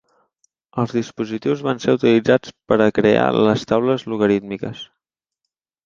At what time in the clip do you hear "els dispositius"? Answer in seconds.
0.83-1.61